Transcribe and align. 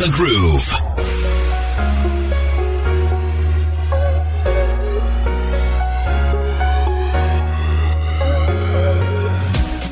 the 0.00 0.08
groove. 0.08 1.49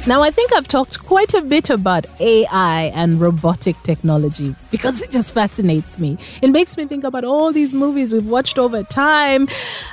Now, 0.08 0.22
I 0.22 0.30
think 0.30 0.54
I've 0.54 0.66
talked 0.66 1.04
quite 1.04 1.34
a 1.34 1.42
bit 1.42 1.68
about 1.68 2.06
AI 2.18 2.84
and 2.94 3.20
robotic 3.20 3.76
technology 3.82 4.54
because 4.70 5.02
it 5.02 5.10
just 5.10 5.34
fascinates 5.34 5.98
me. 5.98 6.16
It 6.40 6.48
makes 6.48 6.78
me 6.78 6.86
think 6.86 7.04
about 7.04 7.24
all 7.24 7.52
these 7.52 7.74
movies 7.74 8.14
we've 8.14 8.24
watched 8.26 8.58
over 8.58 8.82
time 8.84 9.48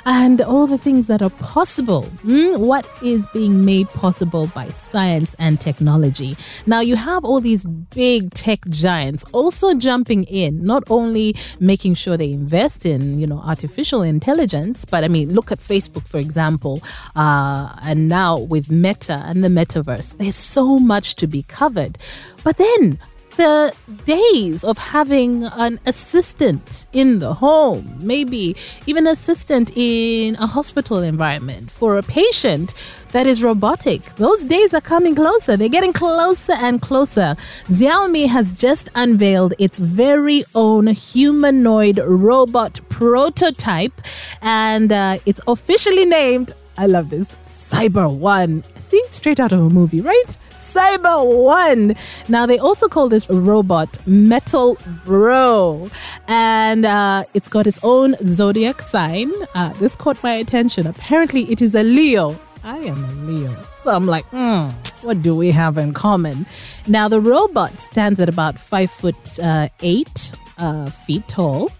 and 0.06 0.40
all 0.40 0.66
the 0.66 0.78
things 0.78 1.08
that 1.08 1.20
are 1.20 1.28
possible. 1.28 2.04
Mm, 2.24 2.60
what 2.60 2.88
is 3.02 3.26
being 3.34 3.66
made 3.66 3.90
possible 3.90 4.46
by 4.54 4.68
science 4.70 5.36
and 5.38 5.60
technology? 5.60 6.34
Now, 6.64 6.80
you 6.80 6.96
have 6.96 7.22
all 7.22 7.42
these 7.42 7.66
big 7.66 8.32
tech 8.32 8.66
giants 8.70 9.22
also 9.32 9.74
jumping 9.74 10.24
in, 10.24 10.64
not 10.64 10.82
only 10.88 11.36
making 11.60 11.92
sure 11.92 12.16
they 12.16 12.32
invest 12.32 12.86
in, 12.86 13.20
you 13.20 13.26
know, 13.26 13.40
artificial 13.40 14.00
intelligence, 14.00 14.86
but 14.86 15.04
I 15.04 15.08
mean, 15.08 15.34
look 15.34 15.52
at 15.52 15.58
Facebook, 15.58 16.08
for 16.08 16.16
example, 16.16 16.82
uh, 17.14 17.76
and 17.82 18.08
now 18.08 18.38
with 18.38 18.70
Meta 18.70 19.22
and 19.26 19.44
the 19.44 19.48
metaverse 19.48 20.05
there's 20.14 20.36
so 20.36 20.78
much 20.78 21.14
to 21.16 21.26
be 21.26 21.42
covered. 21.42 21.98
But 22.44 22.56
then 22.56 22.98
the 23.36 23.72
days 24.04 24.64
of 24.64 24.78
having 24.78 25.44
an 25.44 25.78
assistant 25.86 26.86
in 26.92 27.18
the 27.18 27.34
home, 27.34 27.96
maybe 28.00 28.56
even 28.86 29.06
assistant 29.06 29.70
in 29.76 30.36
a 30.36 30.46
hospital 30.46 30.98
environment 30.98 31.70
for 31.70 31.98
a 31.98 32.02
patient 32.02 32.74
that 33.12 33.26
is 33.26 33.42
robotic. 33.42 34.02
Those 34.16 34.44
days 34.44 34.72
are 34.74 34.80
coming 34.80 35.14
closer. 35.14 35.56
They're 35.56 35.68
getting 35.68 35.92
closer 35.92 36.54
and 36.54 36.80
closer. 36.80 37.36
Xiaomi 37.68 38.26
has 38.28 38.52
just 38.54 38.88
unveiled 38.94 39.54
its 39.58 39.78
very 39.78 40.44
own 40.54 40.86
humanoid 40.88 41.98
robot 41.98 42.80
prototype, 42.88 44.00
and 44.40 44.92
uh, 44.92 45.18
it's 45.26 45.40
officially 45.46 46.06
named. 46.06 46.52
I 46.78 46.86
love 46.86 47.10
this 47.10 47.28
Cyber 47.76 48.10
One. 48.10 48.64
See, 48.78 49.02
straight 49.10 49.38
out 49.38 49.52
of 49.52 49.60
a 49.60 49.68
movie, 49.68 50.00
right? 50.00 50.38
Cyber 50.52 51.26
One. 51.26 51.94
Now, 52.26 52.46
they 52.46 52.58
also 52.58 52.88
call 52.88 53.10
this 53.10 53.28
robot 53.28 53.98
Metal 54.06 54.78
Bro. 55.04 55.90
And 56.26 56.86
uh, 56.86 57.24
it's 57.34 57.48
got 57.48 57.66
its 57.66 57.78
own 57.82 58.16
zodiac 58.24 58.80
sign. 58.80 59.30
Uh, 59.54 59.74
this 59.74 59.94
caught 59.94 60.22
my 60.22 60.32
attention. 60.32 60.86
Apparently, 60.86 61.42
it 61.52 61.60
is 61.60 61.74
a 61.74 61.82
Leo. 61.82 62.38
I 62.64 62.78
am 62.78 63.04
a 63.04 63.12
Leo. 63.30 63.54
So 63.82 63.94
I'm 63.94 64.06
like, 64.06 64.24
hmm, 64.26 64.70
what 65.02 65.20
do 65.20 65.34
we 65.36 65.50
have 65.50 65.76
in 65.76 65.92
common? 65.92 66.46
Now, 66.86 67.08
the 67.08 67.20
robot 67.20 67.78
stands 67.78 68.18
at 68.20 68.28
about 68.28 68.58
five 68.58 68.90
foot 68.90 69.38
uh, 69.38 69.68
eight 69.82 70.32
uh, 70.56 70.88
feet 70.90 71.28
tall 71.28 71.70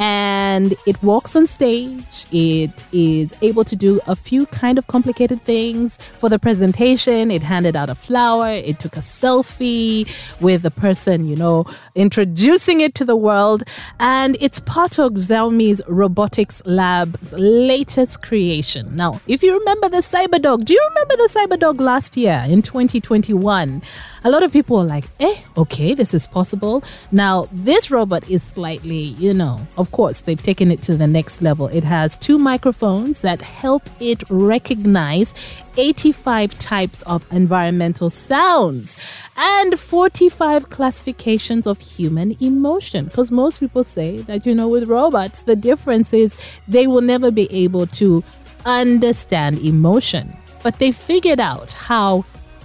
and 0.00 0.74
it 0.86 1.00
walks 1.02 1.36
on 1.36 1.46
stage. 1.46 2.24
It 2.32 2.84
is 2.90 3.34
able 3.42 3.64
to 3.64 3.76
do 3.76 4.00
a 4.06 4.16
few 4.16 4.46
kind 4.46 4.78
of 4.78 4.86
complicated 4.86 5.42
things. 5.42 5.98
For 5.98 6.30
the 6.30 6.38
presentation, 6.38 7.30
it 7.30 7.42
handed 7.42 7.76
out 7.76 7.90
a 7.90 7.94
flower, 7.94 8.48
it 8.48 8.78
took 8.78 8.96
a 8.96 9.00
selfie 9.00 10.08
with 10.40 10.62
the 10.62 10.70
person, 10.70 11.28
you 11.28 11.36
know, 11.36 11.66
introducing 11.94 12.80
it 12.80 12.94
to 12.94 13.04
the 13.04 13.14
world. 13.14 13.62
And 13.98 14.38
it's 14.40 14.58
part 14.60 14.98
of 14.98 15.12
Xiaomi's 15.12 15.82
Robotics 15.86 16.62
Lab's 16.64 17.34
latest 17.34 18.22
creation. 18.22 18.96
Now, 18.96 19.20
if 19.26 19.42
you 19.42 19.58
remember 19.58 19.90
the 19.90 19.98
Cyberdog, 19.98 20.64
do 20.64 20.72
you 20.72 20.88
remember 20.88 21.16
the 21.16 21.28
Cyberdog 21.30 21.78
last 21.78 22.16
year 22.16 22.42
in 22.48 22.62
2021? 22.62 23.82
A 24.24 24.30
lot 24.30 24.42
of 24.42 24.50
people 24.50 24.78
were 24.78 24.84
like, 24.84 25.04
eh, 25.20 25.36
okay, 25.58 25.92
this 25.94 26.14
is 26.14 26.26
possible. 26.26 26.82
Now, 27.12 27.48
this 27.52 27.90
robot 27.90 28.28
is 28.30 28.42
slightly, 28.42 29.14
you 29.18 29.34
know, 29.34 29.66
of 29.76 29.89
course, 29.92 30.20
they've 30.20 30.42
taken 30.42 30.70
it 30.70 30.82
to 30.82 30.96
the 30.96 31.06
next 31.06 31.42
level. 31.42 31.68
It 31.68 31.84
has 31.84 32.16
two 32.16 32.38
microphones 32.38 33.22
that 33.22 33.42
help 33.42 33.88
it 34.00 34.22
recognize 34.28 35.34
85 35.76 36.58
types 36.58 37.02
of 37.02 37.24
environmental 37.30 38.10
sounds 38.10 38.96
and 39.36 39.78
45 39.78 40.70
classifications 40.70 41.66
of 41.66 41.80
human 41.80 42.36
emotion. 42.40 43.06
Because 43.06 43.30
most 43.30 43.60
people 43.60 43.84
say 43.84 44.18
that, 44.22 44.46
you 44.46 44.54
know, 44.54 44.68
with 44.68 44.88
robots, 44.88 45.42
the 45.42 45.56
difference 45.56 46.12
is 46.12 46.36
they 46.68 46.86
will 46.86 47.02
never 47.02 47.30
be 47.30 47.50
able 47.52 47.86
to 47.86 48.22
understand 48.66 49.58
emotion. 49.60 50.36
But 50.62 50.78
they 50.78 50.92
figured 50.92 51.40
out 51.40 51.72
how 51.72 52.24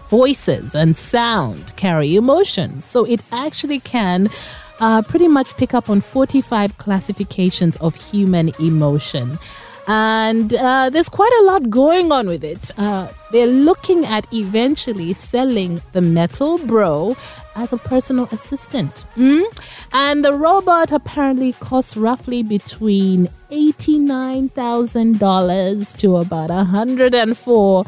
voices 0.10 0.76
and 0.76 0.96
sound 0.96 1.76
carry 1.76 2.16
emotions. 2.16 2.86
So 2.86 3.06
it 3.06 3.22
actually 3.32 3.80
can 3.80 4.30
uh, 4.80 5.02
pretty 5.02 5.28
much 5.28 5.58
pick 5.58 5.74
up 5.74 5.90
on 5.90 6.00
45 6.02 6.78
classifications 6.78 7.76
of 7.78 7.96
human 7.96 8.52
emotion. 8.60 9.40
And 9.88 10.54
uh, 10.54 10.90
there's 10.90 11.10
quite 11.10 11.32
a 11.42 11.44
lot 11.44 11.70
going 11.70 12.12
on 12.12 12.26
with 12.28 12.44
it. 12.44 12.72
Uh, 12.78 13.08
they're 13.32 13.46
looking 13.46 14.04
at 14.06 14.26
eventually 14.34 15.14
selling 15.14 15.80
the 15.92 16.02
Metal 16.02 16.58
Bro 16.58 17.16
as 17.56 17.72
a 17.72 17.78
personal 17.78 18.28
assistant. 18.32 19.06
Mm? 19.16 19.44
And 19.94 20.26
the 20.26 20.34
robot 20.34 20.92
apparently 20.92 21.54
costs 21.54 21.96
roughly 21.96 22.42
between 22.42 23.30
$89,000 23.52 25.98
to 25.98 26.18
about 26.18 26.50
104 26.50 27.86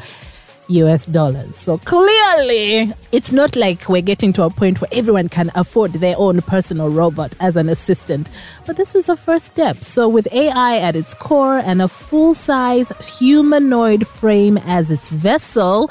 US 0.68 1.06
dollars. 1.06 1.56
So 1.56 1.78
clearly, 1.78 2.92
it's 3.12 3.32
not 3.32 3.56
like 3.56 3.88
we're 3.88 4.02
getting 4.02 4.32
to 4.34 4.44
a 4.44 4.50
point 4.50 4.80
where 4.80 4.90
everyone 4.92 5.28
can 5.28 5.50
afford 5.54 5.94
their 5.94 6.14
own 6.18 6.42
personal 6.42 6.88
robot 6.88 7.34
as 7.40 7.56
an 7.56 7.68
assistant. 7.68 8.28
But 8.66 8.76
this 8.76 8.94
is 8.94 9.08
a 9.08 9.16
first 9.16 9.46
step. 9.46 9.78
So, 9.78 10.08
with 10.08 10.32
AI 10.32 10.78
at 10.78 10.96
its 10.96 11.14
core 11.14 11.58
and 11.58 11.80
a 11.80 11.88
full 11.88 12.34
size 12.34 12.92
humanoid 13.18 14.06
frame 14.06 14.58
as 14.58 14.90
its 14.90 15.10
vessel, 15.10 15.90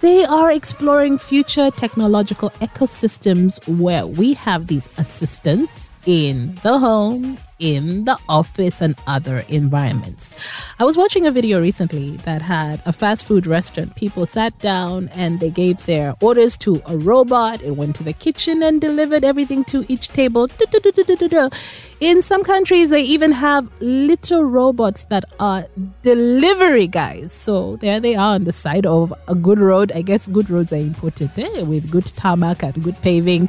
they 0.00 0.24
are 0.24 0.50
exploring 0.50 1.18
future 1.18 1.70
technological 1.70 2.50
ecosystems 2.60 3.66
where 3.78 4.06
we 4.06 4.34
have 4.34 4.66
these 4.66 4.88
assistants 4.98 5.90
in 6.04 6.54
the 6.62 6.78
home, 6.78 7.38
in 7.58 8.04
the 8.04 8.18
office, 8.28 8.80
and 8.80 8.94
other 9.06 9.44
environments. 9.48 10.34
I 10.78 10.84
was 10.84 10.96
watching 10.96 11.26
a 11.26 11.30
video 11.30 11.60
recently 11.60 12.16
that 12.18 12.42
had 12.42 12.82
a 12.84 12.92
fast 12.92 13.26
food 13.26 13.46
restaurant. 13.46 13.94
People 13.96 14.26
sat 14.26 14.58
down 14.58 15.08
and 15.14 15.40
they 15.40 15.50
gave 15.50 15.84
their 15.86 16.14
orders 16.20 16.56
to 16.58 16.82
a 16.86 16.96
robot. 16.96 17.62
It 17.62 17.72
went 17.72 17.96
to 17.96 18.02
the 18.02 18.12
kitchen 18.12 18.62
and 18.62 18.80
delivered 18.80 19.24
everything 19.24 19.64
to 19.64 19.84
each 19.88 20.08
table. 20.08 20.48
In 22.00 22.22
some 22.22 22.44
countries, 22.44 22.90
they 22.90 23.02
even 23.02 23.32
have 23.32 23.68
little 23.80 24.44
robots 24.44 25.04
that 25.04 25.24
are 25.40 25.66
delivery 26.02 26.86
guys. 26.86 27.32
So 27.32 27.76
there 27.76 28.00
they 28.00 28.14
are 28.16 28.34
on 28.34 28.44
the 28.44 28.52
side 28.52 28.86
of 28.86 29.14
a 29.28 29.34
good 29.34 29.58
road. 29.58 29.92
I 29.92 30.02
guess 30.02 30.26
good 30.26 30.50
roads 30.50 30.72
are 30.72 30.76
important 30.76 31.38
eh? 31.38 31.62
with 31.62 31.90
good 31.90 32.06
tarmac 32.06 32.62
and 32.62 32.82
good 32.82 33.00
paving 33.00 33.48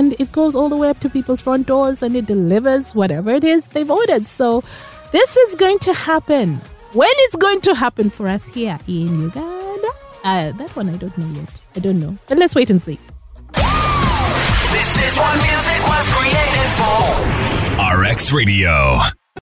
and 0.00 0.14
it 0.18 0.32
goes 0.32 0.56
all 0.56 0.70
the 0.70 0.76
way 0.76 0.88
up 0.88 0.98
to 0.98 1.10
people's 1.10 1.42
front 1.42 1.66
doors 1.66 2.02
and 2.02 2.16
it 2.16 2.24
delivers 2.24 2.94
whatever 2.94 3.30
it 3.30 3.44
is 3.44 3.68
they've 3.68 3.90
ordered. 3.90 4.26
So 4.26 4.64
this 5.12 5.36
is 5.36 5.54
going 5.56 5.78
to 5.80 5.92
happen. 5.92 6.56
When 6.92 7.14
it's 7.26 7.36
going 7.36 7.60
to 7.68 7.74
happen 7.74 8.08
for 8.08 8.26
us 8.26 8.46
here 8.46 8.78
in 8.88 9.20
Uganda? 9.28 9.90
Uh, 10.24 10.52
that 10.52 10.70
one 10.74 10.88
I 10.88 10.96
don't 10.96 11.16
know 11.18 11.30
yet. 11.38 11.52
I 11.76 11.80
don't 11.80 12.00
know. 12.00 12.16
But 12.28 12.38
let's 12.38 12.54
wait 12.54 12.70
and 12.70 12.80
see. 12.80 12.98
This 14.76 14.90
is 15.06 15.12
what 15.20 15.36
music 15.48 15.80
was 15.92 16.06
created 16.16 16.68
for. 16.80 18.02
RX 18.02 18.32
Radio. 18.32 19.19